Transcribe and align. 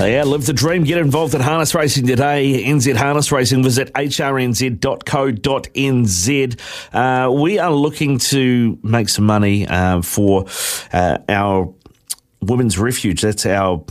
Yeah, 0.00 0.24
live 0.24 0.44
the 0.44 0.52
dream. 0.52 0.82
Get 0.82 0.98
involved 0.98 1.36
at 1.36 1.40
harness 1.40 1.72
racing 1.72 2.08
today. 2.08 2.64
NZ 2.64 2.96
Harness 2.96 3.30
Racing. 3.30 3.62
Visit 3.62 3.92
hrnz.co.nz. 3.94 4.80
Uh, 6.92 7.30
we 7.32 7.58
are 7.60 7.72
looking 7.72 8.18
to 8.18 8.78
make 8.82 9.08
some 9.08 9.24
money 9.24 9.68
uh, 9.68 10.02
for 10.02 10.46
uh, 10.92 11.18
our 11.28 11.72
Women's 12.42 12.76
Refuge. 12.76 13.22
That's 13.22 13.46
our 13.46 13.84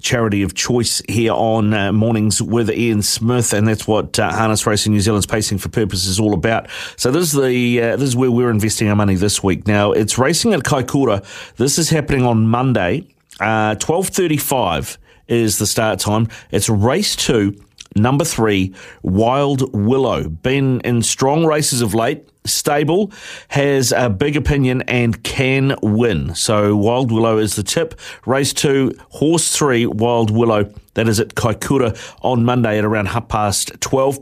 charity 0.00 0.40
of 0.42 0.54
choice 0.54 1.02
here 1.08 1.34
on 1.34 1.74
uh, 1.74 1.92
Mornings 1.92 2.40
with 2.40 2.70
Ian 2.70 3.02
Smith, 3.02 3.52
and 3.52 3.68
that's 3.68 3.86
what 3.86 4.18
uh, 4.18 4.30
Harness 4.32 4.66
Racing 4.66 4.94
New 4.94 5.00
Zealand's 5.00 5.26
Pacing 5.26 5.58
for 5.58 5.68
Purpose 5.68 6.06
is 6.06 6.18
all 6.18 6.32
about. 6.32 6.70
So 6.96 7.10
this 7.10 7.34
is 7.34 7.40
the 7.40 7.82
uh, 7.82 7.96
this 7.96 8.08
is 8.08 8.16
where 8.16 8.30
we're 8.30 8.50
investing 8.50 8.88
our 8.88 8.96
money 8.96 9.14
this 9.14 9.42
week. 9.42 9.66
Now 9.66 9.92
it's 9.92 10.16
racing 10.16 10.54
at 10.54 10.60
Kaikoura. 10.60 11.22
This 11.56 11.78
is 11.78 11.90
happening 11.90 12.24
on 12.24 12.46
Monday, 12.46 13.08
uh, 13.40 13.74
twelve 13.74 14.08
thirty 14.08 14.38
five 14.38 14.96
is 15.30 15.58
the 15.58 15.66
start 15.66 16.00
time. 16.00 16.28
It's 16.50 16.68
race 16.68 17.16
two, 17.16 17.58
number 17.96 18.24
three, 18.24 18.74
Wild 19.02 19.74
Willow. 19.74 20.28
Been 20.28 20.80
in 20.80 21.02
strong 21.02 21.46
races 21.46 21.80
of 21.80 21.94
late. 21.94 22.28
Stable 22.44 23.12
has 23.48 23.92
a 23.92 24.10
big 24.10 24.36
opinion 24.36 24.82
and 24.82 25.22
can 25.22 25.76
win. 25.82 26.34
So 26.34 26.76
Wild 26.76 27.12
Willow 27.12 27.38
is 27.38 27.54
the 27.54 27.62
tip. 27.62 27.98
Race 28.26 28.52
two, 28.52 28.92
horse 29.10 29.56
three, 29.56 29.86
Wild 29.86 30.30
Willow. 30.30 30.72
That 30.94 31.08
is 31.08 31.20
at 31.20 31.34
Kaikoura 31.34 31.96
on 32.22 32.44
Monday 32.44 32.78
at 32.78 32.84
around 32.84 33.06
half 33.06 33.28
past 33.28 33.80
12. 33.80 34.18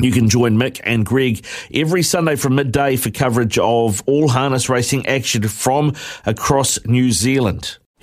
You 0.00 0.10
can 0.10 0.28
join 0.28 0.56
Mick 0.56 0.80
and 0.82 1.06
Greg 1.06 1.46
every 1.72 2.02
Sunday 2.02 2.34
from 2.34 2.56
midday 2.56 2.96
for 2.96 3.10
coverage 3.10 3.58
of 3.58 4.02
all 4.06 4.28
harness 4.28 4.68
racing 4.68 5.06
action 5.06 5.46
from 5.46 5.94
across 6.26 6.84
New 6.84 7.12
Zealand. 7.12 7.78